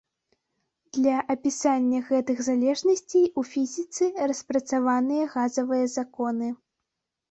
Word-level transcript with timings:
Для 0.97 1.17
апісання 1.33 1.99
гэтых 2.09 2.41
залежнасцей 2.49 3.29
у 3.39 3.47
фізіцы 3.53 4.03
распрацаваныя 4.35 5.33
газавыя 5.39 5.97
законы. 6.03 6.47